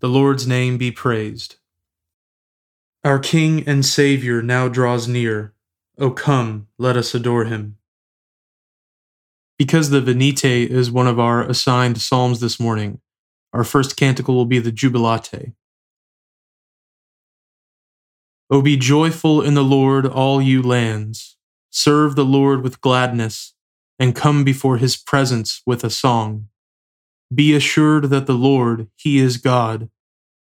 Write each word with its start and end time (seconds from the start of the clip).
The 0.00 0.08
Lord's 0.08 0.46
name 0.46 0.78
be 0.78 0.92
praised. 0.92 1.56
Our 3.02 3.18
King 3.18 3.66
and 3.66 3.84
Savior 3.84 4.42
now 4.42 4.68
draws 4.68 5.08
near. 5.08 5.54
O 5.98 6.12
come, 6.12 6.68
let 6.78 6.96
us 6.96 7.16
adore 7.16 7.46
him. 7.46 7.78
Because 9.58 9.90
the 9.90 10.00
Venite 10.00 10.44
is 10.44 10.88
one 10.88 11.08
of 11.08 11.18
our 11.18 11.42
assigned 11.42 12.00
psalms 12.00 12.38
this 12.38 12.60
morning, 12.60 13.00
our 13.52 13.64
first 13.64 13.96
canticle 13.96 14.36
will 14.36 14.46
be 14.46 14.60
the 14.60 14.70
Jubilate. 14.70 15.52
O 18.50 18.62
be 18.62 18.76
joyful 18.76 19.42
in 19.42 19.54
the 19.54 19.64
Lord, 19.64 20.06
all 20.06 20.40
you 20.40 20.62
lands. 20.62 21.36
Serve 21.70 22.14
the 22.14 22.24
Lord 22.24 22.62
with 22.62 22.80
gladness, 22.80 23.54
and 23.98 24.14
come 24.14 24.44
before 24.44 24.76
his 24.76 24.96
presence 24.96 25.60
with 25.66 25.82
a 25.82 25.90
song. 25.90 26.48
Be 27.34 27.54
assured 27.54 28.04
that 28.04 28.26
the 28.26 28.34
Lord, 28.34 28.88
He 28.96 29.18
is 29.18 29.36
God. 29.36 29.90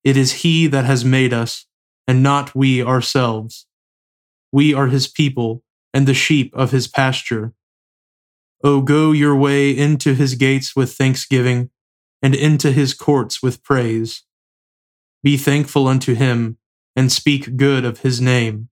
It 0.02 0.16
is 0.16 0.42
He 0.42 0.66
that 0.66 0.84
has 0.84 1.04
made 1.04 1.32
us, 1.32 1.66
and 2.06 2.22
not 2.22 2.54
we 2.54 2.82
ourselves. 2.82 3.66
We 4.52 4.74
are 4.74 4.88
His 4.88 5.06
people, 5.06 5.62
and 5.92 6.06
the 6.06 6.14
sheep 6.14 6.52
of 6.54 6.72
His 6.72 6.88
pasture. 6.88 7.52
O 8.64 8.80
go 8.80 9.12
your 9.12 9.36
way 9.36 9.70
into 9.70 10.14
His 10.14 10.34
gates 10.34 10.74
with 10.74 10.94
thanksgiving, 10.94 11.70
and 12.20 12.34
into 12.34 12.72
His 12.72 12.92
courts 12.92 13.42
with 13.42 13.62
praise. 13.62 14.22
Be 15.22 15.36
thankful 15.36 15.86
unto 15.86 16.14
Him, 16.14 16.58
and 16.96 17.12
speak 17.12 17.56
good 17.56 17.84
of 17.84 18.00
His 18.00 18.20
name. 18.20 18.68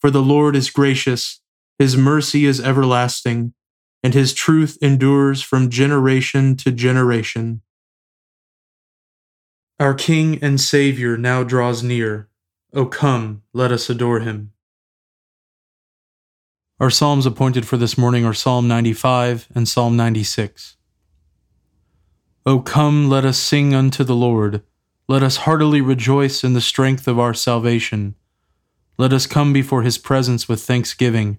For 0.00 0.10
the 0.10 0.22
Lord 0.22 0.54
is 0.54 0.70
gracious, 0.70 1.40
His 1.80 1.96
mercy 1.96 2.44
is 2.46 2.60
everlasting 2.60 3.54
and 4.02 4.14
his 4.14 4.32
truth 4.32 4.78
endures 4.80 5.42
from 5.42 5.70
generation 5.70 6.56
to 6.56 6.70
generation. 6.70 7.62
Our 9.80 9.94
King 9.94 10.38
and 10.42 10.60
Savior 10.60 11.16
now 11.16 11.42
draws 11.42 11.82
near. 11.82 12.28
O 12.72 12.86
come, 12.86 13.42
let 13.52 13.72
us 13.72 13.88
adore 13.88 14.20
him. 14.20 14.52
Our 16.80 16.90
Psalms 16.90 17.26
appointed 17.26 17.66
for 17.66 17.76
this 17.76 17.98
morning 17.98 18.24
are 18.24 18.34
Psalm 18.34 18.68
95 18.68 19.48
and 19.54 19.68
Psalm 19.68 19.96
96. 19.96 20.76
O 22.46 22.60
come, 22.60 23.08
let 23.08 23.24
us 23.24 23.38
sing 23.38 23.74
unto 23.74 24.04
the 24.04 24.14
Lord. 24.14 24.62
Let 25.08 25.22
us 25.22 25.38
heartily 25.38 25.80
rejoice 25.80 26.44
in 26.44 26.54
the 26.54 26.60
strength 26.60 27.08
of 27.08 27.18
our 27.18 27.34
salvation. 27.34 28.14
Let 28.96 29.12
us 29.12 29.26
come 29.26 29.52
before 29.52 29.82
his 29.82 29.98
presence 29.98 30.48
with 30.48 30.62
thanksgiving 30.62 31.38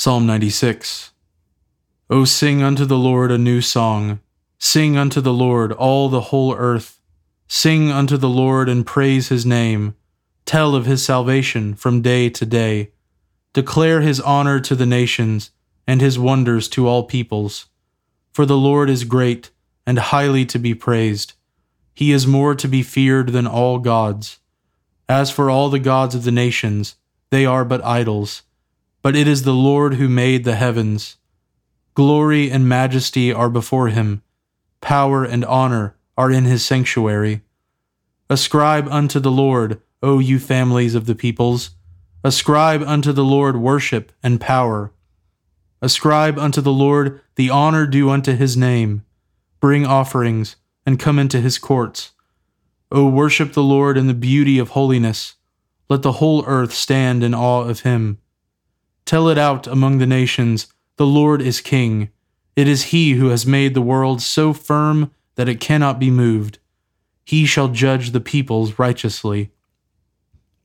Psalm 0.00 0.26
96 0.26 1.10
O 2.08 2.24
sing 2.24 2.62
unto 2.62 2.84
the 2.84 2.96
Lord 2.96 3.32
a 3.32 3.36
new 3.36 3.60
song. 3.60 4.20
Sing 4.56 4.96
unto 4.96 5.20
the 5.20 5.32
Lord 5.32 5.72
all 5.72 6.08
the 6.08 6.30
whole 6.30 6.54
earth. 6.54 7.00
Sing 7.48 7.90
unto 7.90 8.16
the 8.16 8.28
Lord 8.28 8.68
and 8.68 8.86
praise 8.86 9.28
his 9.28 9.44
name. 9.44 9.96
Tell 10.46 10.76
of 10.76 10.86
his 10.86 11.04
salvation 11.04 11.74
from 11.74 12.00
day 12.00 12.30
to 12.30 12.46
day. 12.46 12.92
Declare 13.52 14.02
his 14.02 14.20
honor 14.20 14.60
to 14.60 14.76
the 14.76 14.86
nations 14.86 15.50
and 15.84 16.00
his 16.00 16.16
wonders 16.16 16.68
to 16.68 16.86
all 16.86 17.02
peoples. 17.02 17.66
For 18.30 18.46
the 18.46 18.56
Lord 18.56 18.88
is 18.88 19.02
great 19.02 19.50
and 19.84 19.98
highly 19.98 20.46
to 20.46 20.60
be 20.60 20.76
praised. 20.76 21.32
He 21.92 22.12
is 22.12 22.24
more 22.24 22.54
to 22.54 22.68
be 22.68 22.84
feared 22.84 23.30
than 23.30 23.48
all 23.48 23.80
gods. 23.80 24.38
As 25.08 25.32
for 25.32 25.50
all 25.50 25.68
the 25.68 25.80
gods 25.80 26.14
of 26.14 26.22
the 26.22 26.30
nations, 26.30 26.94
they 27.30 27.44
are 27.44 27.64
but 27.64 27.84
idols 27.84 28.44
but 29.02 29.16
it 29.16 29.28
is 29.28 29.42
the 29.42 29.54
Lord 29.54 29.94
who 29.94 30.08
made 30.08 30.44
the 30.44 30.56
heavens. 30.56 31.16
Glory 31.94 32.50
and 32.50 32.68
majesty 32.68 33.32
are 33.32 33.50
before 33.50 33.88
him, 33.88 34.22
power 34.80 35.24
and 35.24 35.44
honor 35.44 35.96
are 36.16 36.30
in 36.30 36.44
his 36.44 36.64
sanctuary. 36.64 37.42
Ascribe 38.30 38.88
unto 38.88 39.20
the 39.20 39.30
Lord, 39.30 39.80
O 40.02 40.18
you 40.18 40.38
families 40.38 40.94
of 40.94 41.06
the 41.06 41.14
peoples. 41.14 41.70
Ascribe 42.22 42.82
unto 42.82 43.12
the 43.12 43.24
Lord 43.24 43.56
worship 43.56 44.12
and 44.22 44.40
power. 44.40 44.92
Ascribe 45.80 46.38
unto 46.38 46.60
the 46.60 46.72
Lord 46.72 47.20
the 47.36 47.50
honor 47.50 47.86
due 47.86 48.10
unto 48.10 48.34
his 48.34 48.56
name. 48.56 49.04
Bring 49.60 49.86
offerings, 49.86 50.56
and 50.84 50.98
come 50.98 51.18
into 51.18 51.40
his 51.40 51.58
courts. 51.58 52.12
O 52.90 53.08
worship 53.08 53.52
the 53.52 53.62
Lord 53.62 53.96
in 53.96 54.06
the 54.06 54.14
beauty 54.14 54.58
of 54.58 54.70
holiness. 54.70 55.36
Let 55.88 56.02
the 56.02 56.12
whole 56.12 56.44
earth 56.46 56.72
stand 56.72 57.22
in 57.22 57.34
awe 57.34 57.62
of 57.62 57.80
him. 57.80 58.18
Tell 59.08 59.30
it 59.30 59.38
out 59.38 59.66
among 59.66 59.96
the 59.96 60.06
nations 60.06 60.66
The 60.98 61.06
Lord 61.06 61.40
is 61.40 61.62
King. 61.62 62.10
It 62.56 62.68
is 62.68 62.92
he 62.92 63.12
who 63.12 63.28
has 63.28 63.46
made 63.46 63.72
the 63.72 63.80
world 63.80 64.20
so 64.20 64.52
firm 64.52 65.12
that 65.36 65.48
it 65.48 65.60
cannot 65.60 65.98
be 65.98 66.10
moved. 66.10 66.58
He 67.24 67.46
shall 67.46 67.68
judge 67.68 68.10
the 68.10 68.20
peoples 68.20 68.78
righteously. 68.78 69.50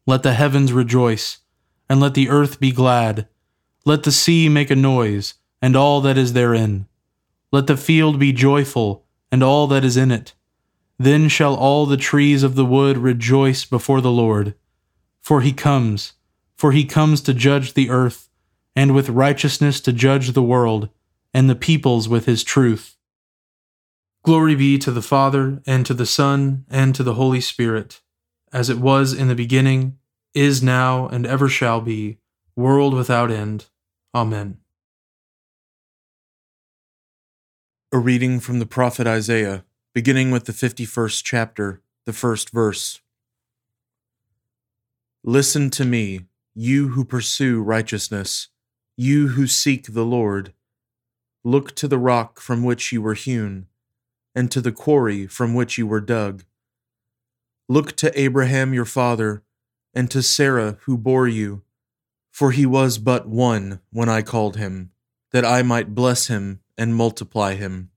Let 0.06 0.24
the 0.24 0.34
heavens 0.34 0.74
rejoice, 0.74 1.38
and 1.88 2.02
let 2.02 2.16
the 2.16 2.28
earth 2.28 2.60
be 2.60 2.74
glad. 2.74 3.30
Let 3.86 4.04
the 4.04 4.12
sea 4.12 4.50
make 4.50 4.70
a 4.70 4.76
noise, 4.76 5.36
and 5.62 5.78
all 5.78 6.02
that 6.02 6.18
is 6.18 6.34
therein. 6.34 6.88
Let 7.54 7.68
the 7.68 7.78
field 7.78 8.20
be 8.20 8.34
joyful, 8.34 9.06
and 9.32 9.42
all 9.42 9.68
that 9.68 9.86
is 9.86 9.96
in 9.96 10.12
it. 10.12 10.34
Then 11.00 11.30
shall 11.30 11.56
all 11.56 11.86
the 11.86 11.96
trees 11.96 12.44
of 12.44 12.56
the 12.56 12.66
wood 12.66 12.98
rejoice 12.98 13.64
before 13.64 14.02
the 14.02 14.12
Lord. 14.12 14.54
For 15.22 15.40
he 15.40 15.54
comes, 15.54 16.12
for 16.58 16.74
he 16.74 16.84
comes 16.84 17.22
to 17.22 17.34
judge 17.34 17.74
the 17.74 17.90
earth, 17.90 18.28
and 18.76 18.94
with 18.94 19.10
righteousness 19.10 19.80
to 19.82 19.94
judge 19.94 20.32
the 20.32 20.44
world, 20.44 20.90
and 21.34 21.50
the 21.50 21.56
peoples 21.56 22.08
with 22.08 22.26
his 22.26 22.44
truth. 22.44 22.98
Glory 24.24 24.56
be 24.56 24.78
to 24.78 24.92
the 24.92 25.02
Father, 25.02 25.62
and 25.66 25.86
to 25.86 25.94
the 25.94 26.06
Son, 26.06 26.66
and 26.70 26.96
to 26.96 27.04
the 27.04 27.16
Holy 27.16 27.42
Spirit, 27.42 28.02
as 28.52 28.70
it 28.70 28.80
was 28.80 29.14
in 29.14 29.28
the 29.28 29.36
beginning, 29.36 29.98
is 30.34 30.64
now, 30.64 31.08
and 31.08 31.26
ever 31.26 31.50
shall 31.50 31.82
be, 31.82 32.18
world 32.56 32.94
without 32.94 33.30
end. 33.30 33.66
Amen. 34.16 34.58
A 37.92 38.00
reading 38.00 38.40
from 38.40 38.60
the 38.60 38.66
prophet 38.66 39.06
Isaiah, 39.06 39.66
beginning 39.94 40.32
with 40.32 40.46
the 40.46 40.54
51st 40.54 41.22
chapter, 41.24 41.82
the 42.06 42.14
first 42.14 42.50
verse. 42.50 43.02
Listen 45.24 45.70
to 45.72 45.86
me, 45.86 46.22
you 46.56 46.90
who 46.90 47.06
pursue 47.06 47.62
righteousness, 47.62 48.50
you 48.98 49.30
who 49.30 49.48
seek 49.48 49.94
the 49.94 50.06
Lord. 50.06 50.54
Look 51.44 51.76
to 51.76 51.88
the 51.88 51.98
rock 51.98 52.40
from 52.40 52.64
which 52.64 52.92
you 52.92 53.02
were 53.02 53.16
hewn, 53.16 53.68
and 54.36 54.50
to 54.52 54.62
the 54.62 54.72
quarry 54.72 55.28
from 55.28 55.54
which 55.54 55.78
you 55.78 55.86
were 55.86 56.02
dug. 56.02 56.44
Look 57.68 57.96
to 57.98 58.20
Abraham 58.20 58.74
your 58.74 58.86
father, 58.86 59.44
and 59.94 60.10
to 60.12 60.22
Sarah 60.22 60.78
who 60.82 60.98
bore 60.98 61.28
you 61.28 61.64
for 62.34 62.50
he 62.50 62.66
was 62.66 62.98
but 62.98 63.28
one 63.28 63.80
when 63.92 64.10
I 64.10 64.24
called 64.24 64.58
him, 64.58 64.90
that 65.32 65.46
I 65.46 65.62
might 65.62 65.94
bless 65.94 66.28
him 66.28 66.62
and 66.76 66.96
multiply 66.96 67.54
him. 67.54 67.92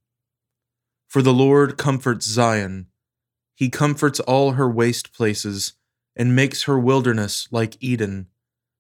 For 1.08 1.22
the 1.22 1.32
Lord 1.32 1.78
comforts 1.78 2.26
Zion. 2.26 2.88
He 3.54 3.70
comforts 3.70 4.20
all 4.20 4.52
her 4.52 4.68
waste 4.68 5.14
places, 5.14 5.72
and 6.14 6.36
makes 6.36 6.64
her 6.64 6.78
wilderness 6.78 7.48
like 7.50 7.78
Eden, 7.80 8.26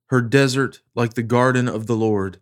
her 0.06 0.20
desert 0.20 0.80
like 0.94 1.14
the 1.14 1.22
garden 1.22 1.68
of 1.68 1.86
the 1.86 1.96
Lord. 1.96 2.38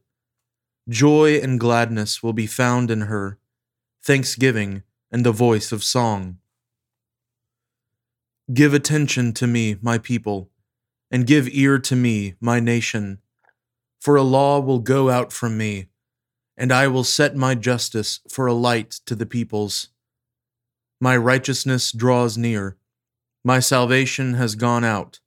Joy 0.88 1.36
and 1.36 1.58
gladness 1.58 2.22
will 2.22 2.32
be 2.32 2.46
found 2.46 2.90
in 2.90 3.02
her, 3.02 3.38
thanksgiving 4.02 4.82
and 5.10 5.24
the 5.24 5.32
voice 5.32 5.72
of 5.72 5.82
song. 5.82 6.38
Give 8.52 8.74
attention 8.74 9.32
to 9.34 9.46
me, 9.46 9.76
my 9.80 9.98
people 9.98 10.50
and 11.14 11.28
give 11.28 11.48
ear 11.52 11.78
to 11.78 11.94
me, 11.94 12.34
my 12.40 12.58
nation. 12.58 13.18
For 14.00 14.16
a 14.16 14.22
law 14.22 14.58
will 14.58 14.80
go 14.80 15.10
out 15.10 15.32
from 15.32 15.56
me, 15.56 15.86
and 16.56 16.72
I 16.72 16.88
will 16.88 17.04
set 17.04 17.36
my 17.36 17.54
justice 17.54 18.18
for 18.28 18.48
a 18.48 18.52
light 18.52 18.90
to 19.06 19.14
the 19.14 19.24
peoples. 19.24 19.90
My 21.00 21.16
righteousness 21.16 21.92
draws 21.92 22.36
near, 22.36 22.76
my 23.44 23.60
salvation 23.60 24.34
has 24.34 24.56
gone 24.56 24.82
out, 24.82 25.20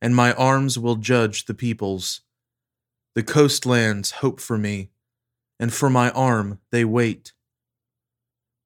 and 0.00 0.14
my 0.14 0.32
arms 0.34 0.78
will 0.78 0.96
judge 0.96 1.44
the 1.46 1.54
peoples. 1.54 2.22
The 3.14 3.22
coastlands 3.22 4.12
hope 4.12 4.40
for 4.40 4.58
me, 4.58 4.90
and 5.58 5.72
for 5.72 5.90
my 5.90 6.10
arm 6.10 6.60
they 6.70 6.84
wait. 6.84 7.32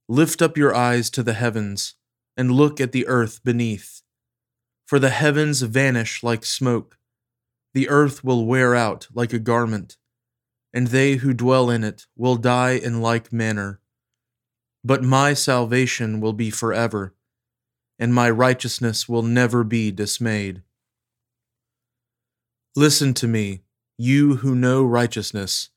Lift 0.09 0.43
up 0.43 0.57
your 0.57 0.75
eyes 0.75 1.11
to 1.11 1.23
the 1.23 1.33
heavens, 1.33 1.95
and 2.37 2.51
look 2.51 2.81
at 2.81 2.93
the 2.93 3.07
earth 3.07 3.43
beneath 3.45 4.03
for 4.93 4.99
the 4.99 5.09
heavens 5.09 5.63
vanish 5.63 6.23
like 6.23 6.45
smoke, 6.45 6.99
the 7.73 7.89
earth 7.89 8.23
will 8.23 8.45
wear 8.45 8.75
out 8.75 9.09
like 9.15 9.33
a 9.33 9.39
garment, 9.39 9.97
and 10.75 10.89
they 10.89 11.15
who 11.15 11.33
dwell 11.33 11.71
in 11.71 11.83
it 11.83 12.05
will 12.15 12.37
die 12.37 12.73
in 12.73 13.01
like 13.01 13.33
manner. 13.33 13.81
But 14.85 15.03
my 15.03 15.33
salvation 15.33 16.21
will 16.21 16.35
be 16.35 16.51
forever, 16.51 17.15
and 17.99 18.13
my 18.13 18.29
righteousness 18.29 19.09
will 19.09 19.23
never 19.23 19.65
be 19.65 19.91
dismayed. 19.91 20.63
Listen 22.75 23.15
to 23.15 23.29
me, 23.29 23.63
you 23.99 24.37
who 24.37 24.55
know 24.55 24.85
righteousness, 24.85 25.71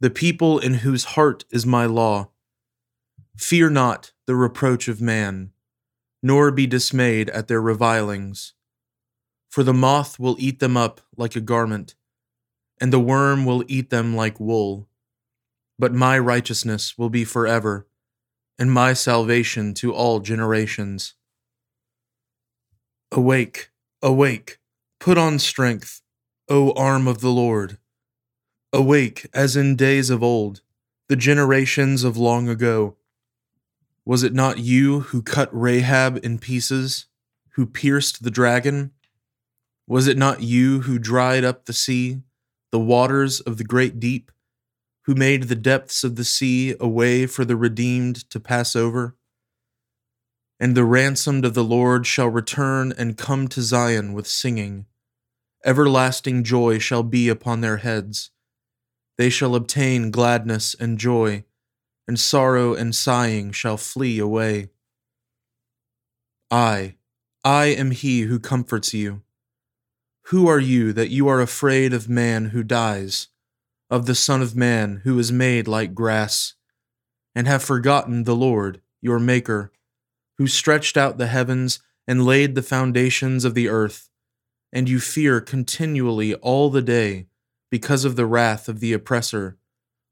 the 0.00 0.10
people 0.10 0.58
in 0.58 0.74
whose 0.74 1.04
heart 1.04 1.44
is 1.50 1.66
my 1.66 1.86
law. 1.86 2.30
Fear 3.36 3.70
not 3.70 4.12
the 4.26 4.34
reproach 4.34 4.88
of 4.88 5.00
man 5.00 5.52
nor 6.22 6.50
be 6.52 6.66
dismayed 6.66 7.28
at 7.30 7.48
their 7.48 7.60
revilings. 7.60 8.54
For 9.50 9.64
the 9.64 9.74
moth 9.74 10.18
will 10.18 10.36
eat 10.38 10.60
them 10.60 10.76
up 10.76 11.00
like 11.16 11.34
a 11.34 11.40
garment, 11.40 11.94
and 12.80 12.92
the 12.92 13.00
worm 13.00 13.44
will 13.44 13.64
eat 13.66 13.90
them 13.90 14.14
like 14.14 14.38
wool. 14.38 14.88
But 15.78 15.92
my 15.92 16.18
righteousness 16.18 16.96
will 16.96 17.10
be 17.10 17.24
forever, 17.24 17.88
and 18.58 18.70
my 18.70 18.92
salvation 18.92 19.74
to 19.74 19.92
all 19.92 20.20
generations. 20.20 21.14
Awake, 23.10 23.70
awake, 24.00 24.58
put 25.00 25.18
on 25.18 25.38
strength, 25.38 26.01
O 26.48 26.72
arm 26.72 27.06
of 27.06 27.20
the 27.20 27.30
Lord. 27.30 27.78
Awake 28.72 29.26
as 29.32 29.56
in 29.56 29.76
days 29.76 30.10
of 30.10 30.22
old, 30.22 30.60
the 31.08 31.16
generations 31.16 32.04
of 32.04 32.16
long 32.16 32.48
ago 32.48 32.96
was 34.04 34.24
it 34.24 34.34
not 34.34 34.58
you 34.58 35.00
who 35.00 35.22
cut 35.22 35.48
Rahab 35.52 36.18
in 36.24 36.38
pieces, 36.38 37.06
who 37.50 37.66
pierced 37.66 38.22
the 38.22 38.30
dragon? 38.30 38.90
Was 39.86 40.08
it 40.08 40.16
not 40.16 40.42
you 40.42 40.80
who 40.80 40.98
dried 40.98 41.44
up 41.44 41.66
the 41.66 41.72
sea, 41.72 42.22
the 42.72 42.80
waters 42.80 43.40
of 43.40 43.58
the 43.58 43.64
great 43.64 44.00
deep, 44.00 44.32
who 45.02 45.14
made 45.14 45.44
the 45.44 45.54
depths 45.54 46.02
of 46.02 46.16
the 46.16 46.24
sea 46.24 46.74
a 46.80 46.88
way 46.88 47.26
for 47.26 47.44
the 47.44 47.56
redeemed 47.56 48.28
to 48.30 48.40
pass 48.40 48.74
over? 48.74 49.16
And 50.58 50.76
the 50.76 50.84
ransomed 50.84 51.44
of 51.44 51.54
the 51.54 51.64
Lord 51.64 52.06
shall 52.06 52.28
return 52.28 52.92
and 52.96 53.16
come 53.16 53.46
to 53.48 53.62
Zion 53.62 54.14
with 54.14 54.26
singing. 54.26 54.86
Everlasting 55.64 56.44
joy 56.44 56.78
shall 56.78 57.02
be 57.02 57.28
upon 57.28 57.60
their 57.60 57.78
heads. 57.78 58.30
They 59.18 59.30
shall 59.30 59.54
obtain 59.54 60.10
gladness 60.10 60.74
and 60.74 60.98
joy 60.98 61.44
and 62.08 62.18
sorrow 62.18 62.74
and 62.74 62.94
sighing 62.94 63.52
shall 63.52 63.76
flee 63.76 64.18
away. 64.18 64.68
I, 66.50 66.96
I 67.44 67.66
am 67.66 67.90
he 67.90 68.22
who 68.22 68.38
comforts 68.38 68.92
you. 68.92 69.22
Who 70.26 70.46
are 70.48 70.60
you 70.60 70.92
that 70.92 71.10
you 71.10 71.28
are 71.28 71.40
afraid 71.40 71.92
of 71.92 72.08
man 72.08 72.46
who 72.46 72.62
dies, 72.62 73.28
of 73.90 74.06
the 74.06 74.14
Son 74.14 74.42
of 74.42 74.54
Man 74.54 75.00
who 75.04 75.18
is 75.18 75.32
made 75.32 75.66
like 75.66 75.94
grass, 75.94 76.54
and 77.34 77.46
have 77.46 77.62
forgotten 77.62 78.24
the 78.24 78.36
Lord, 78.36 78.80
your 79.00 79.18
Maker, 79.18 79.72
who 80.38 80.46
stretched 80.46 80.96
out 80.96 81.18
the 81.18 81.26
heavens 81.26 81.80
and 82.06 82.24
laid 82.24 82.54
the 82.54 82.62
foundations 82.62 83.44
of 83.44 83.54
the 83.54 83.68
earth, 83.68 84.10
and 84.72 84.88
you 84.88 84.98
fear 84.98 85.40
continually 85.40 86.34
all 86.36 86.70
the 86.70 86.82
day 86.82 87.26
because 87.70 88.04
of 88.04 88.16
the 88.16 88.26
wrath 88.26 88.68
of 88.68 88.80
the 88.80 88.92
oppressor 88.92 89.58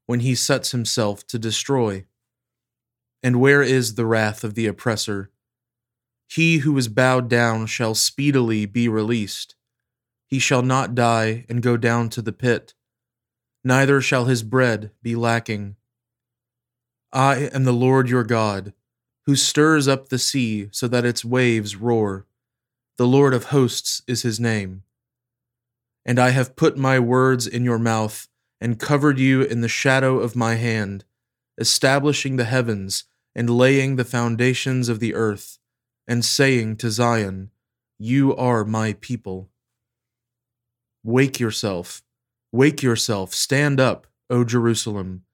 when 0.06 0.20
he 0.20 0.34
sets 0.34 0.72
himself 0.72 1.26
to 1.26 1.38
destroy? 1.38 2.04
And 3.22 3.40
where 3.40 3.62
is 3.62 3.94
the 3.94 4.06
wrath 4.06 4.44
of 4.44 4.54
the 4.54 4.66
oppressor? 4.66 5.30
He 6.28 6.58
who 6.58 6.76
is 6.78 6.88
bowed 6.88 7.28
down 7.28 7.66
shall 7.66 7.94
speedily 7.94 8.66
be 8.66 8.88
released. 8.88 9.56
He 10.26 10.38
shall 10.38 10.62
not 10.62 10.94
die 10.94 11.44
and 11.48 11.62
go 11.62 11.76
down 11.76 12.08
to 12.10 12.22
the 12.22 12.32
pit, 12.32 12.74
neither 13.64 14.00
shall 14.00 14.26
his 14.26 14.42
bread 14.42 14.92
be 15.02 15.16
lacking. 15.16 15.76
I 17.12 17.50
am 17.52 17.64
the 17.64 17.72
Lord 17.72 18.08
your 18.08 18.22
God, 18.22 18.72
who 19.26 19.34
stirs 19.34 19.88
up 19.88 20.08
the 20.08 20.18
sea 20.18 20.68
so 20.70 20.86
that 20.86 21.04
its 21.04 21.24
waves 21.24 21.74
roar. 21.74 22.26
The 23.00 23.06
Lord 23.06 23.32
of 23.32 23.44
hosts 23.44 24.02
is 24.06 24.20
his 24.20 24.38
name. 24.38 24.82
And 26.04 26.18
I 26.18 26.32
have 26.32 26.54
put 26.54 26.76
my 26.76 26.98
words 26.98 27.46
in 27.46 27.64
your 27.64 27.78
mouth 27.78 28.28
and 28.60 28.78
covered 28.78 29.18
you 29.18 29.40
in 29.40 29.62
the 29.62 29.68
shadow 29.68 30.18
of 30.18 30.36
my 30.36 30.56
hand, 30.56 31.06
establishing 31.56 32.36
the 32.36 32.44
heavens 32.44 33.04
and 33.34 33.48
laying 33.48 33.96
the 33.96 34.04
foundations 34.04 34.90
of 34.90 35.00
the 35.00 35.14
earth, 35.14 35.58
and 36.06 36.22
saying 36.22 36.76
to 36.76 36.90
Zion, 36.90 37.50
You 37.98 38.36
are 38.36 38.66
my 38.66 38.92
people. 38.92 39.48
Wake 41.02 41.40
yourself, 41.40 42.02
wake 42.52 42.82
yourself, 42.82 43.32
stand 43.32 43.80
up, 43.80 44.08
O 44.28 44.44
Jerusalem, 44.44 45.24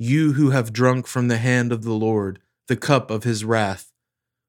you 0.00 0.32
who 0.32 0.50
have 0.50 0.72
drunk 0.72 1.06
from 1.06 1.28
the 1.28 1.38
hand 1.38 1.70
of 1.70 1.84
the 1.84 1.92
Lord 1.92 2.40
the 2.66 2.76
cup 2.76 3.08
of 3.12 3.22
his 3.22 3.44
wrath, 3.44 3.92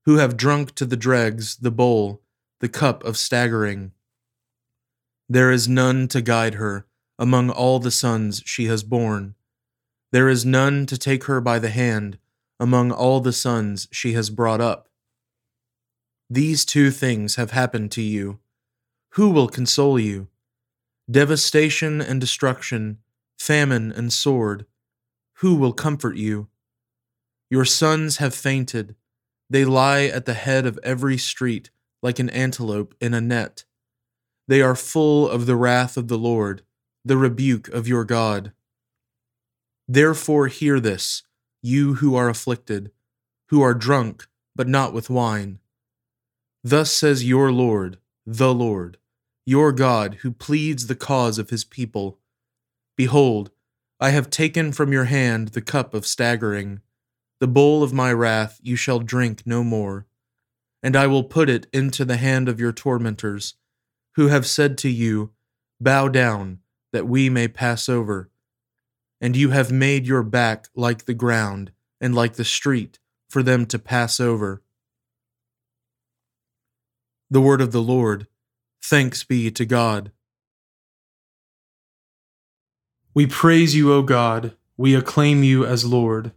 who 0.06 0.16
have 0.16 0.36
drunk 0.36 0.74
to 0.74 0.88
the 0.88 0.98
dregs 0.98 1.58
the 1.58 1.70
bowl, 1.70 2.24
the 2.60 2.70
cup 2.70 3.04
of 3.04 3.18
staggering. 3.18 3.92
There 5.28 5.52
is 5.52 5.68
none 5.68 6.08
to 6.10 6.22
guide 6.22 6.56
her 6.56 6.86
among 7.18 7.50
all 7.50 7.80
the 7.80 7.92
sons 7.92 8.42
she 8.46 8.66
has 8.66 8.84
borne. 8.84 9.36
There 10.12 10.30
is 10.30 10.46
none 10.46 10.86
to 10.86 10.98
take 10.98 11.26
her 11.26 11.42
by 11.42 11.60
the 11.60 11.70
hand 11.70 12.18
among 12.60 12.92
all 12.92 13.20
the 13.20 13.34
sons 13.34 13.88
she 13.92 14.14
has 14.14 14.30
brought 14.30 14.62
up. 14.62 14.88
These 16.30 16.66
two 16.66 16.92
things 16.92 17.36
have 17.36 17.52
happened 17.52 17.92
to 17.94 18.02
you. 18.02 18.40
Who 19.12 19.30
will 19.30 19.48
console 19.48 20.00
you? 20.00 20.28
Devastation 21.10 22.02
and 22.02 22.20
destruction, 22.20 23.00
famine 23.38 23.92
and 23.92 24.12
sword. 24.12 24.66
Who 25.40 25.56
will 25.56 25.74
comfort 25.74 26.18
you? 26.18 26.48
Your 27.50 27.66
sons 27.66 28.18
have 28.18 28.34
fainted. 28.34 28.96
They 29.50 29.66
lie 29.66 30.06
at 30.06 30.26
the 30.26 30.34
head 30.34 30.66
of 30.66 30.80
every 30.82 31.18
street 31.18 31.70
like 32.06 32.20
an 32.20 32.30
antelope 32.30 32.94
in 33.02 33.16
a 33.16 33.20
net. 33.20 33.66
They 34.48 34.62
are 34.62 34.76
full 34.76 35.28
of 35.28 35.48
the 35.48 35.56
wrath 35.56 35.98
of 35.98 36.08
the 36.08 36.20
Lord, 36.20 36.62
the 37.04 37.18
rebuke 37.18 37.68
of 37.70 37.88
your 37.88 38.06
God. 38.06 38.52
Therefore, 39.88 40.46
hear 40.46 40.80
this, 40.80 41.24
you 41.64 41.96
who 41.96 42.16
are 42.16 42.30
afflicted, 42.30 42.92
who 43.50 43.64
are 43.64 43.74
drunk, 43.74 44.28
but 44.56 44.68
not 44.68 44.94
with 44.94 45.10
wine. 45.10 45.58
Thus 46.64 46.92
says 46.92 47.26
your 47.26 47.52
Lord, 47.52 47.98
the 48.24 48.54
Lord, 48.54 48.98
your 49.44 49.72
God, 49.72 50.20
who 50.22 50.32
pleads 50.32 50.86
the 50.86 50.96
cause 50.96 51.40
of 51.40 51.50
his 51.50 51.64
people 51.64 52.20
Behold, 52.96 53.50
I 54.00 54.12
have 54.12 54.30
taken 54.30 54.72
from 54.72 54.94
your 54.94 55.06
hand 55.06 55.50
the 55.50 55.62
cup 55.62 55.96
of 55.96 56.06
staggering. 56.06 56.82
The 57.40 57.48
bowl 57.48 57.82
of 57.82 57.94
my 57.94 58.14
wrath 58.14 58.60
you 58.62 58.76
shall 58.76 59.00
drink 59.00 59.42
no 59.48 59.64
more. 59.64 60.06
And 60.86 60.96
I 60.96 61.08
will 61.08 61.24
put 61.24 61.50
it 61.50 61.66
into 61.74 62.06
the 62.06 62.18
hand 62.18 62.48
of 62.48 62.60
your 62.60 62.72
tormentors, 62.72 63.56
who 64.18 64.28
have 64.28 64.46
said 64.46 64.78
to 64.78 64.88
you, 64.88 65.32
Bow 65.82 66.10
down, 66.10 66.60
that 66.94 67.08
we 67.08 67.28
may 67.28 67.48
pass 67.48 67.90
over. 67.90 68.30
And 69.20 69.36
you 69.36 69.50
have 69.50 69.72
made 69.72 70.06
your 70.06 70.22
back 70.22 70.68
like 70.76 71.06
the 71.06 71.16
ground, 71.16 71.72
and 72.00 72.14
like 72.14 72.36
the 72.36 72.46
street, 72.46 73.00
for 73.32 73.42
them 73.42 73.66
to 73.66 73.80
pass 73.80 74.20
over. 74.20 74.62
The 77.32 77.42
word 77.42 77.62
of 77.62 77.72
the 77.72 77.82
Lord. 77.82 78.28
Thanks 78.80 79.24
be 79.24 79.50
to 79.50 79.66
God. 79.66 80.12
We 83.16 83.26
praise 83.26 83.74
you, 83.74 83.92
O 83.92 84.04
God. 84.04 84.56
We 84.78 84.94
acclaim 84.94 85.42
you 85.42 85.66
as 85.66 85.84
Lord. 85.84 86.32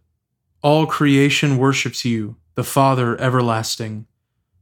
All 0.63 0.87
creation 0.87 1.59
worships 1.59 2.07
you, 2.07 2.37
the 2.55 2.65
Father 2.65 3.21
everlasting. 3.21 4.07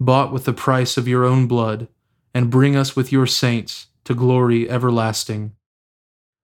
bought 0.00 0.32
with 0.32 0.46
the 0.46 0.52
price 0.52 0.96
of 0.96 1.06
your 1.06 1.24
own 1.24 1.46
blood, 1.46 1.86
and 2.34 2.50
bring 2.50 2.74
us 2.74 2.96
with 2.96 3.12
your 3.12 3.26
saints 3.26 3.88
to 4.04 4.14
glory 4.14 4.68
everlasting. 4.68 5.52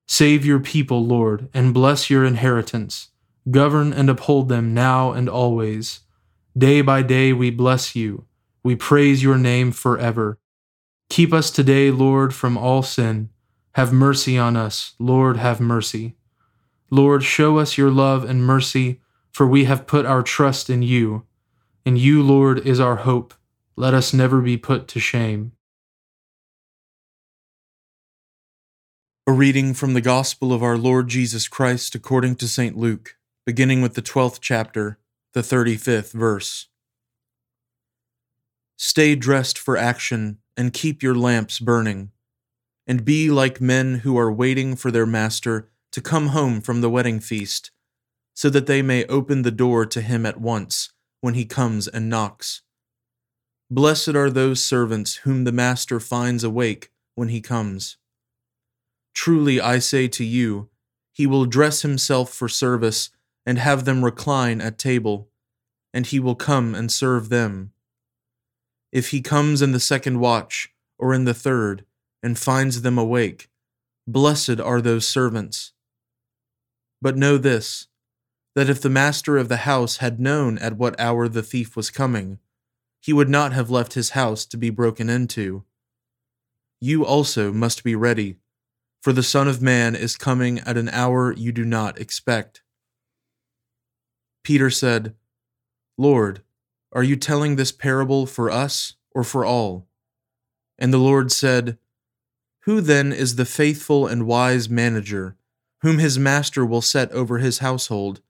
Save 0.06 0.44
your 0.44 0.60
people, 0.60 1.04
Lord, 1.04 1.48
and 1.52 1.74
bless 1.74 2.10
your 2.10 2.24
inheritance. 2.24 3.08
Govern 3.50 3.92
and 3.92 4.10
uphold 4.10 4.48
them 4.48 4.74
now 4.74 5.12
and 5.12 5.28
always. 5.28 6.00
Day 6.56 6.80
by 6.80 7.02
day 7.02 7.32
we 7.32 7.50
bless 7.50 7.96
you. 7.96 8.26
We 8.62 8.76
praise 8.76 9.22
your 9.22 9.38
name 9.38 9.72
forever. 9.72 10.38
Keep 11.08 11.32
us 11.32 11.50
today, 11.50 11.90
Lord, 11.90 12.34
from 12.34 12.58
all 12.58 12.82
sin. 12.82 13.30
Have 13.72 13.92
mercy 13.92 14.36
on 14.38 14.56
us, 14.56 14.94
Lord, 14.98 15.36
have 15.36 15.60
mercy. 15.60 16.16
Lord, 16.90 17.24
show 17.24 17.58
us 17.58 17.78
your 17.78 17.90
love 17.90 18.24
and 18.24 18.44
mercy, 18.44 19.00
for 19.30 19.46
we 19.46 19.64
have 19.64 19.86
put 19.86 20.06
our 20.06 20.22
trust 20.22 20.70
in 20.70 20.82
you. 20.82 21.24
In 21.84 21.96
you, 21.96 22.22
Lord, 22.22 22.58
is 22.66 22.80
our 22.80 22.96
hope. 22.96 23.34
Let 23.78 23.92
us 23.92 24.14
never 24.14 24.40
be 24.40 24.56
put 24.56 24.88
to 24.88 25.00
shame. 25.00 25.52
A 29.26 29.32
reading 29.32 29.74
from 29.74 29.92
the 29.92 30.00
Gospel 30.00 30.50
of 30.54 30.62
our 30.62 30.78
Lord 30.78 31.08
Jesus 31.08 31.46
Christ 31.46 31.94
according 31.94 32.36
to 32.36 32.48
St. 32.48 32.74
Luke, 32.74 33.18
beginning 33.44 33.82
with 33.82 33.92
the 33.92 34.00
12th 34.00 34.38
chapter, 34.40 34.98
the 35.34 35.42
35th 35.42 36.12
verse. 36.12 36.68
Stay 38.78 39.14
dressed 39.14 39.58
for 39.58 39.76
action 39.76 40.38
and 40.56 40.72
keep 40.72 41.02
your 41.02 41.14
lamps 41.14 41.60
burning, 41.60 42.12
and 42.86 43.04
be 43.04 43.28
like 43.28 43.60
men 43.60 43.96
who 43.96 44.16
are 44.16 44.32
waiting 44.32 44.74
for 44.74 44.90
their 44.90 45.04
master 45.04 45.68
to 45.92 46.00
come 46.00 46.28
home 46.28 46.62
from 46.62 46.80
the 46.80 46.88
wedding 46.88 47.20
feast, 47.20 47.72
so 48.32 48.48
that 48.48 48.66
they 48.66 48.80
may 48.80 49.04
open 49.04 49.42
the 49.42 49.50
door 49.50 49.84
to 49.84 50.00
him 50.00 50.24
at 50.24 50.40
once 50.40 50.94
when 51.20 51.34
he 51.34 51.44
comes 51.44 51.86
and 51.86 52.08
knocks. 52.08 52.62
Blessed 53.70 54.14
are 54.14 54.30
those 54.30 54.64
servants 54.64 55.16
whom 55.16 55.44
the 55.44 55.52
master 55.52 55.98
finds 55.98 56.44
awake 56.44 56.90
when 57.16 57.28
he 57.28 57.40
comes. 57.40 57.96
Truly 59.12 59.60
I 59.60 59.80
say 59.80 60.06
to 60.08 60.24
you, 60.24 60.68
he 61.12 61.26
will 61.26 61.46
dress 61.46 61.82
himself 61.82 62.32
for 62.32 62.48
service 62.48 63.10
and 63.44 63.58
have 63.58 63.84
them 63.84 64.04
recline 64.04 64.60
at 64.60 64.78
table, 64.78 65.30
and 65.92 66.06
he 66.06 66.20
will 66.20 66.34
come 66.34 66.74
and 66.74 66.92
serve 66.92 67.28
them. 67.28 67.72
If 68.92 69.10
he 69.10 69.20
comes 69.20 69.62
in 69.62 69.72
the 69.72 69.80
second 69.80 70.20
watch, 70.20 70.68
or 70.98 71.12
in 71.12 71.24
the 71.24 71.34
third, 71.34 71.84
and 72.22 72.38
finds 72.38 72.82
them 72.82 72.98
awake, 72.98 73.48
blessed 74.06 74.60
are 74.60 74.80
those 74.80 75.08
servants. 75.08 75.72
But 77.02 77.16
know 77.16 77.36
this 77.36 77.88
that 78.54 78.70
if 78.70 78.80
the 78.80 78.88
master 78.88 79.36
of 79.36 79.48
the 79.48 79.58
house 79.58 79.98
had 79.98 80.18
known 80.18 80.56
at 80.58 80.78
what 80.78 80.98
hour 80.98 81.28
the 81.28 81.42
thief 81.42 81.76
was 81.76 81.90
coming, 81.90 82.38
he 83.06 83.12
would 83.12 83.28
not 83.28 83.52
have 83.52 83.70
left 83.70 83.92
his 83.92 84.10
house 84.10 84.44
to 84.44 84.56
be 84.56 84.68
broken 84.68 85.08
into. 85.08 85.62
You 86.80 87.06
also 87.06 87.52
must 87.52 87.84
be 87.84 87.94
ready, 87.94 88.34
for 89.00 89.12
the 89.12 89.22
Son 89.22 89.46
of 89.46 89.62
Man 89.62 89.94
is 89.94 90.16
coming 90.16 90.58
at 90.58 90.76
an 90.76 90.88
hour 90.88 91.32
you 91.32 91.52
do 91.52 91.64
not 91.64 92.00
expect. 92.00 92.64
Peter 94.42 94.70
said, 94.70 95.14
Lord, 95.96 96.42
are 96.92 97.04
you 97.04 97.14
telling 97.14 97.54
this 97.54 97.70
parable 97.70 98.26
for 98.26 98.50
us 98.50 98.94
or 99.12 99.22
for 99.22 99.44
all? 99.44 99.86
And 100.76 100.92
the 100.92 100.98
Lord 100.98 101.30
said, 101.30 101.78
Who 102.62 102.80
then 102.80 103.12
is 103.12 103.36
the 103.36 103.44
faithful 103.44 104.08
and 104.08 104.26
wise 104.26 104.68
manager, 104.68 105.36
whom 105.82 105.98
his 105.98 106.18
master 106.18 106.66
will 106.66 106.82
set 106.82 107.12
over 107.12 107.38
his 107.38 107.60
household, 107.60 108.20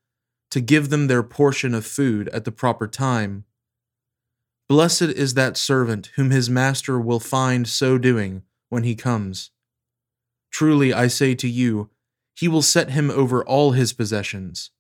to 0.50 0.60
give 0.60 0.90
them 0.90 1.06
their 1.06 1.22
portion 1.22 1.72
of 1.72 1.86
food 1.86 2.28
at 2.28 2.44
the 2.44 2.52
proper 2.52 2.86
time? 2.86 3.46
Blessed 4.68 5.02
is 5.02 5.34
that 5.34 5.56
servant 5.56 6.10
whom 6.16 6.30
his 6.30 6.50
master 6.50 6.98
will 6.98 7.20
find 7.20 7.68
so 7.68 7.98
doing 7.98 8.42
when 8.68 8.82
he 8.82 8.96
comes. 8.96 9.50
Truly 10.50 10.92
I 10.92 11.06
say 11.06 11.34
to 11.36 11.48
you, 11.48 11.90
he 12.34 12.48
will 12.48 12.62
set 12.62 12.90
him 12.90 13.10
over 13.10 13.44
all 13.44 13.72
his 13.72 13.92
possessions. 13.92 14.70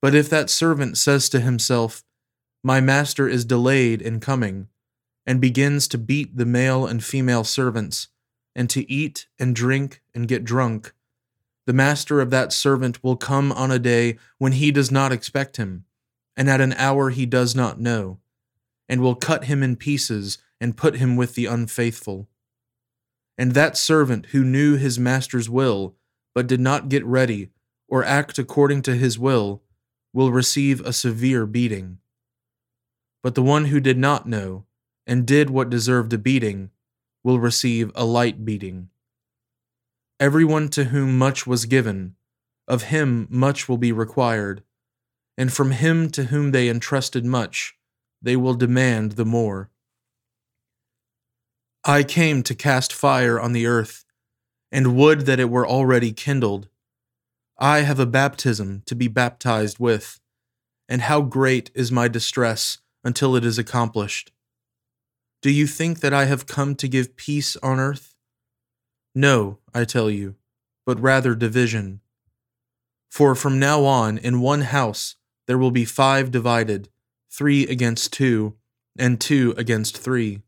But 0.00 0.14
if 0.16 0.28
that 0.30 0.50
servant 0.50 0.98
says 0.98 1.28
to 1.28 1.40
himself, 1.40 2.02
my 2.64 2.80
master 2.80 3.28
is 3.28 3.44
delayed 3.44 4.02
in 4.02 4.18
coming, 4.18 4.68
and 5.24 5.40
begins 5.40 5.86
to 5.88 5.98
beat 5.98 6.36
the 6.36 6.46
male 6.46 6.84
and 6.86 7.04
female 7.04 7.44
servants, 7.44 8.08
and 8.54 8.68
to 8.70 8.90
eat 8.90 9.28
and 9.38 9.54
drink 9.54 10.02
and 10.12 10.26
get 10.26 10.44
drunk, 10.44 10.92
the 11.66 11.72
master 11.72 12.20
of 12.20 12.30
that 12.30 12.52
servant 12.52 13.02
will 13.04 13.16
come 13.16 13.52
on 13.52 13.70
a 13.70 13.78
day 13.78 14.18
when 14.38 14.52
he 14.52 14.72
does 14.72 14.90
not 14.90 15.12
expect 15.12 15.56
him, 15.56 15.84
and 16.36 16.50
at 16.50 16.60
an 16.60 16.72
hour 16.72 17.10
he 17.10 17.24
does 17.24 17.54
not 17.54 17.80
know, 17.80 18.18
and 18.88 19.00
will 19.00 19.14
cut 19.14 19.44
him 19.44 19.62
in 19.62 19.76
pieces 19.76 20.38
and 20.60 20.76
put 20.76 20.96
him 20.96 21.16
with 21.16 21.34
the 21.34 21.46
unfaithful. 21.46 22.28
And 23.38 23.52
that 23.52 23.76
servant 23.76 24.26
who 24.26 24.44
knew 24.44 24.76
his 24.76 24.98
master's 24.98 25.48
will, 25.48 25.96
but 26.34 26.46
did 26.46 26.60
not 26.60 26.88
get 26.88 27.04
ready 27.04 27.50
or 27.88 28.04
act 28.04 28.38
according 28.38 28.82
to 28.82 28.94
his 28.94 29.18
will, 29.18 29.62
will 30.12 30.32
receive 30.32 30.80
a 30.80 30.92
severe 30.92 31.46
beating. 31.46 31.98
But 33.22 33.34
the 33.34 33.42
one 33.42 33.66
who 33.66 33.80
did 33.80 33.98
not 33.98 34.26
know, 34.26 34.64
and 35.06 35.26
did 35.26 35.50
what 35.50 35.70
deserved 35.70 36.12
a 36.12 36.18
beating, 36.18 36.70
will 37.24 37.38
receive 37.38 37.92
a 37.94 38.04
light 38.04 38.44
beating. 38.44 38.88
Everyone 40.18 40.68
to 40.70 40.84
whom 40.84 41.18
much 41.18 41.46
was 41.46 41.66
given, 41.66 42.14
of 42.68 42.84
him 42.84 43.26
much 43.30 43.68
will 43.68 43.78
be 43.78 43.92
required, 43.92 44.62
and 45.36 45.52
from 45.52 45.72
him 45.72 46.10
to 46.10 46.24
whom 46.24 46.52
they 46.52 46.68
entrusted 46.68 47.24
much, 47.24 47.76
they 48.22 48.36
will 48.36 48.54
demand 48.54 49.12
the 49.12 49.24
more. 49.24 49.70
I 51.84 52.04
came 52.04 52.42
to 52.44 52.54
cast 52.54 52.92
fire 52.92 53.40
on 53.40 53.52
the 53.52 53.66
earth, 53.66 54.04
and 54.70 54.96
would 54.96 55.22
that 55.22 55.40
it 55.40 55.50
were 55.50 55.66
already 55.66 56.12
kindled. 56.12 56.68
I 57.58 57.80
have 57.80 57.98
a 57.98 58.06
baptism 58.06 58.82
to 58.86 58.94
be 58.94 59.08
baptized 59.08 59.78
with, 59.80 60.20
and 60.88 61.02
how 61.02 61.22
great 61.22 61.70
is 61.74 61.90
my 61.90 62.06
distress 62.06 62.78
until 63.04 63.34
it 63.34 63.44
is 63.44 63.58
accomplished. 63.58 64.30
Do 65.42 65.50
you 65.50 65.66
think 65.66 66.00
that 66.00 66.14
I 66.14 66.26
have 66.26 66.46
come 66.46 66.76
to 66.76 66.86
give 66.86 67.16
peace 67.16 67.56
on 67.56 67.80
earth? 67.80 68.14
No, 69.14 69.58
I 69.74 69.84
tell 69.84 70.08
you, 70.08 70.36
but 70.86 71.00
rather 71.00 71.34
division. 71.34 72.00
For 73.10 73.34
from 73.34 73.58
now 73.58 73.84
on, 73.84 74.18
in 74.18 74.40
one 74.40 74.62
house, 74.62 75.16
there 75.46 75.58
will 75.58 75.72
be 75.72 75.84
five 75.84 76.30
divided, 76.30 76.88
three 77.32 77.66
against 77.66 78.12
two, 78.12 78.54
and 78.98 79.20
two 79.20 79.54
against 79.56 79.96
three. 79.96 80.42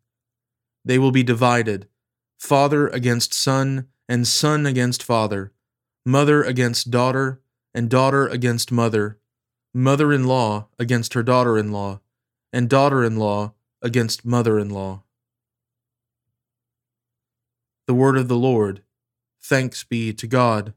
They 0.84 0.98
will 0.98 1.12
be 1.12 1.22
divided, 1.22 1.88
father 2.38 2.88
against 2.88 3.32
son, 3.32 3.88
and 4.06 4.28
son 4.28 4.66
against 4.66 5.02
father, 5.02 5.52
mother 6.04 6.42
against 6.42 6.90
daughter, 6.90 7.40
and 7.74 7.88
daughter 7.88 8.26
against 8.26 8.70
mother, 8.70 9.18
mother 9.72 10.12
in 10.12 10.26
law 10.26 10.68
against 10.78 11.14
her 11.14 11.22
daughter 11.22 11.56
in 11.56 11.72
law, 11.72 12.00
and 12.52 12.68
daughter 12.68 13.02
in 13.02 13.16
law 13.16 13.54
against 13.80 14.26
mother 14.26 14.58
in 14.58 14.68
law. 14.68 15.02
The 17.86 17.94
word 17.94 18.16
of 18.16 18.28
the 18.28 18.36
Lord. 18.36 18.82
Thanks 19.42 19.84
be 19.84 20.12
to 20.12 20.26
God. 20.26 20.74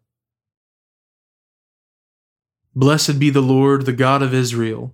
Blessed 2.76 3.20
be 3.20 3.30
the 3.30 3.42
Lord, 3.42 3.86
the 3.86 3.94
God 3.94 4.22
of 4.22 4.34
Israel. 4.34 4.94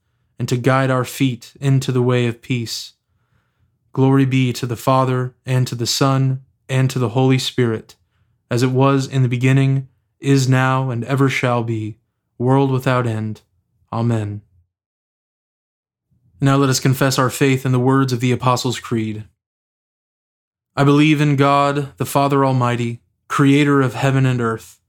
and 0.41 0.49
to 0.49 0.57
guide 0.57 0.89
our 0.89 1.05
feet 1.05 1.53
into 1.61 1.91
the 1.91 2.01
way 2.01 2.25
of 2.25 2.41
peace. 2.41 2.93
Glory 3.93 4.25
be 4.25 4.51
to 4.51 4.65
the 4.65 4.75
Father, 4.75 5.35
and 5.45 5.67
to 5.67 5.75
the 5.75 5.85
Son, 5.85 6.43
and 6.67 6.89
to 6.89 6.97
the 6.97 7.09
Holy 7.09 7.37
Spirit, 7.37 7.95
as 8.49 8.63
it 8.63 8.71
was 8.71 9.05
in 9.05 9.21
the 9.21 9.29
beginning, 9.29 9.87
is 10.19 10.49
now, 10.49 10.89
and 10.89 11.03
ever 11.03 11.29
shall 11.29 11.63
be, 11.63 11.99
world 12.39 12.71
without 12.71 13.05
end. 13.05 13.41
Amen. 13.93 14.41
Now 16.41 16.55
let 16.55 16.71
us 16.71 16.79
confess 16.79 17.19
our 17.19 17.29
faith 17.29 17.63
in 17.63 17.71
the 17.71 17.77
words 17.77 18.11
of 18.11 18.19
the 18.19 18.31
Apostles' 18.31 18.79
Creed. 18.79 19.25
I 20.75 20.83
believe 20.83 21.21
in 21.21 21.35
God, 21.35 21.95
the 21.97 22.05
Father 22.07 22.43
Almighty, 22.43 22.99
creator 23.27 23.79
of 23.79 23.93
heaven 23.93 24.25
and 24.25 24.41
earth. 24.41 24.81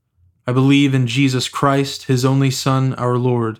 I 0.47 0.51
believe 0.51 0.95
in 0.95 1.05
Jesus 1.05 1.47
Christ, 1.47 2.05
his 2.05 2.25
only 2.25 2.49
Son, 2.49 2.95
our 2.95 3.19
Lord. 3.19 3.59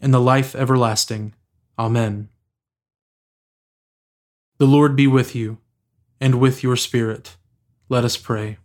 and 0.00 0.12
the 0.12 0.20
life 0.20 0.54
everlasting. 0.54 1.34
Amen. 1.78 2.28
The 4.58 4.66
Lord 4.66 4.96
be 4.96 5.06
with 5.06 5.34
you, 5.34 5.58
and 6.20 6.40
with 6.40 6.62
your 6.62 6.76
spirit. 6.76 7.36
Let 7.88 8.04
us 8.04 8.16
pray. 8.16 8.58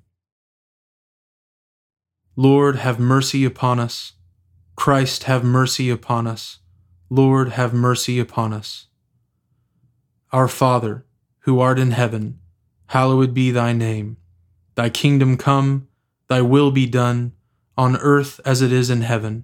Lord, 2.35 2.77
have 2.77 2.99
mercy 2.99 3.43
upon 3.43 3.79
us. 3.79 4.13
Christ, 4.75 5.23
have 5.23 5.43
mercy 5.43 5.89
upon 5.89 6.27
us. 6.27 6.59
Lord, 7.09 7.49
have 7.49 7.73
mercy 7.73 8.19
upon 8.19 8.53
us. 8.53 8.87
Our 10.31 10.47
Father, 10.47 11.05
who 11.39 11.59
art 11.59 11.77
in 11.77 11.91
heaven, 11.91 12.39
hallowed 12.87 13.33
be 13.33 13.51
thy 13.51 13.73
name. 13.73 14.15
Thy 14.75 14.89
kingdom 14.89 15.35
come, 15.35 15.87
thy 16.29 16.41
will 16.41 16.71
be 16.71 16.87
done, 16.87 17.33
on 17.77 17.97
earth 17.97 18.39
as 18.45 18.61
it 18.61 18.71
is 18.71 18.89
in 18.89 19.01
heaven. 19.01 19.43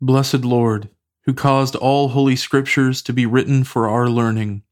Blessed 0.00 0.44
Lord, 0.44 0.90
who 1.22 1.34
caused 1.34 1.76
all 1.76 2.08
holy 2.08 2.36
scriptures 2.36 3.02
to 3.02 3.12
be 3.12 3.26
written 3.26 3.64
for 3.64 3.88
our 3.88 4.08
learning, 4.08 4.62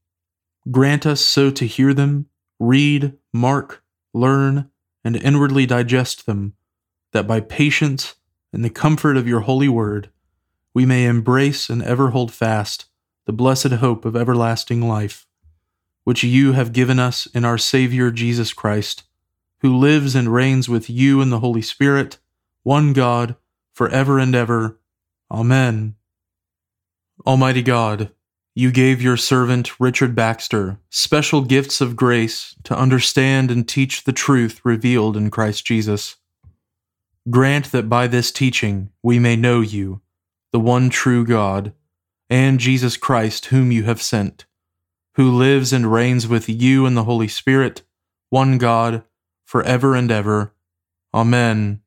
grant 0.71 1.05
us 1.05 1.21
so 1.21 1.51
to 1.51 1.65
hear 1.65 1.93
them, 1.93 2.27
read, 2.59 3.13
mark, 3.33 3.83
learn, 4.13 4.69
and 5.03 5.15
inwardly 5.15 5.65
digest 5.65 6.25
them, 6.25 6.53
that 7.13 7.27
by 7.27 7.39
patience 7.39 8.15
and 8.51 8.63
the 8.63 8.69
comfort 8.69 9.17
of 9.17 9.27
your 9.27 9.41
holy 9.41 9.69
word, 9.69 10.09
we 10.73 10.85
may 10.85 11.05
embrace 11.05 11.69
and 11.69 11.83
ever 11.83 12.11
hold 12.11 12.31
fast 12.31 12.85
the 13.25 13.33
blessed 13.33 13.73
hope 13.73 14.05
of 14.05 14.15
everlasting 14.15 14.81
life, 14.81 15.27
which 16.03 16.23
you 16.23 16.53
have 16.53 16.71
given 16.71 16.99
us 16.99 17.25
in 17.27 17.43
our 17.43 17.57
Savior 17.57 18.11
Jesus 18.11 18.53
Christ 18.53 19.03
who 19.61 19.75
lives 19.75 20.15
and 20.15 20.33
reigns 20.33 20.69
with 20.69 20.89
you 20.89 21.21
in 21.21 21.29
the 21.29 21.39
Holy 21.39 21.61
Spirit, 21.61 22.17
one 22.63 22.93
God, 22.93 23.35
for 23.73 23.89
ever 23.89 24.19
and 24.19 24.35
ever. 24.35 24.79
Amen. 25.31 25.95
Almighty 27.25 27.61
God, 27.61 28.11
you 28.55 28.71
gave 28.71 29.01
your 29.01 29.17
servant 29.17 29.79
Richard 29.79 30.15
Baxter 30.15 30.79
special 30.89 31.41
gifts 31.41 31.79
of 31.79 31.95
grace 31.95 32.55
to 32.63 32.77
understand 32.77 33.51
and 33.51 33.67
teach 33.67 34.03
the 34.03 34.13
truth 34.13 34.61
revealed 34.63 35.15
in 35.15 35.29
Christ 35.29 35.65
Jesus. 35.65 36.15
Grant 37.29 37.71
that 37.71 37.89
by 37.89 38.07
this 38.07 38.31
teaching 38.31 38.89
we 39.03 39.19
may 39.19 39.35
know 39.35 39.61
you, 39.61 40.01
the 40.51 40.59
one 40.59 40.89
true 40.89 41.25
God, 41.25 41.73
and 42.29 42.59
Jesus 42.59 42.97
Christ, 42.97 43.47
whom 43.47 43.71
you 43.71 43.83
have 43.83 44.01
sent, 44.01 44.45
who 45.15 45.29
lives 45.29 45.71
and 45.71 45.91
reigns 45.91 46.27
with 46.27 46.49
you 46.49 46.85
in 46.85 46.95
the 46.95 47.03
Holy 47.03 47.27
Spirit, 47.27 47.83
one 48.29 48.57
God, 48.57 49.03
for 49.45 49.61
ever 49.63 49.95
and 49.95 50.11
ever. 50.11 50.53
Amen. 51.13 51.81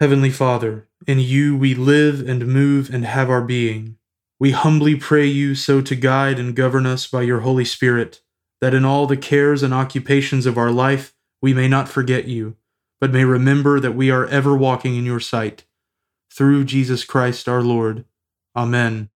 Heavenly 0.00 0.30
Father, 0.30 0.87
in 1.08 1.18
you 1.18 1.56
we 1.56 1.74
live 1.74 2.28
and 2.28 2.46
move 2.46 2.94
and 2.94 3.04
have 3.04 3.28
our 3.28 3.42
being. 3.42 3.96
We 4.38 4.52
humbly 4.52 4.94
pray 4.94 5.26
you 5.26 5.56
so 5.56 5.80
to 5.80 5.96
guide 5.96 6.38
and 6.38 6.54
govern 6.54 6.86
us 6.86 7.08
by 7.08 7.22
your 7.22 7.40
Holy 7.40 7.64
Spirit, 7.64 8.20
that 8.60 8.74
in 8.74 8.84
all 8.84 9.06
the 9.06 9.16
cares 9.16 9.64
and 9.64 9.74
occupations 9.74 10.46
of 10.46 10.56
our 10.56 10.70
life 10.70 11.14
we 11.42 11.52
may 11.52 11.66
not 11.66 11.88
forget 11.88 12.26
you, 12.26 12.56
but 13.00 13.10
may 13.10 13.24
remember 13.24 13.80
that 13.80 13.96
we 13.96 14.10
are 14.10 14.26
ever 14.26 14.56
walking 14.56 14.94
in 14.94 15.04
your 15.04 15.18
sight. 15.18 15.64
Through 16.32 16.66
Jesus 16.66 17.04
Christ 17.04 17.48
our 17.48 17.62
Lord. 17.62 18.04
Amen. 18.54 19.10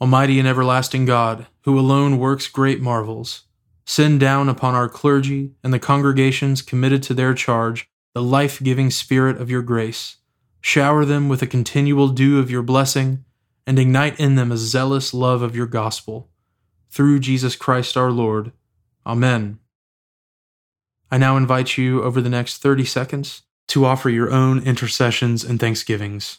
Almighty 0.00 0.38
and 0.38 0.48
everlasting 0.48 1.04
God, 1.04 1.46
who 1.64 1.78
alone 1.78 2.18
works 2.18 2.46
great 2.46 2.80
marvels, 2.80 3.42
Send 3.84 4.20
down 4.20 4.48
upon 4.48 4.74
our 4.74 4.88
clergy 4.88 5.52
and 5.62 5.72
the 5.72 5.78
congregations 5.78 6.62
committed 6.62 7.02
to 7.04 7.14
their 7.14 7.34
charge 7.34 7.88
the 8.14 8.22
life 8.22 8.62
giving 8.62 8.90
Spirit 8.90 9.40
of 9.40 9.50
your 9.50 9.62
grace. 9.62 10.18
Shower 10.62 11.04
them 11.04 11.28
with 11.28 11.42
a 11.42 11.46
continual 11.46 12.08
dew 12.08 12.38
of 12.38 12.50
your 12.50 12.62
blessing, 12.62 13.24
and 13.66 13.78
ignite 13.78 14.18
in 14.18 14.36
them 14.36 14.50
a 14.50 14.56
zealous 14.56 15.12
love 15.12 15.42
of 15.42 15.54
your 15.56 15.66
gospel. 15.66 16.30
Through 16.88 17.18
Jesus 17.18 17.56
Christ 17.56 17.96
our 17.96 18.10
Lord. 18.10 18.52
Amen. 19.04 19.58
I 21.10 21.18
now 21.18 21.36
invite 21.36 21.76
you 21.76 22.02
over 22.02 22.20
the 22.20 22.30
next 22.30 22.58
30 22.58 22.84
seconds 22.84 23.42
to 23.68 23.84
offer 23.84 24.08
your 24.08 24.30
own 24.30 24.62
intercessions 24.62 25.44
and 25.44 25.58
thanksgivings. 25.58 26.38